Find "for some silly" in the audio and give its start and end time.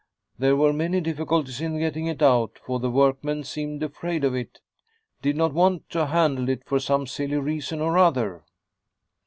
6.65-7.37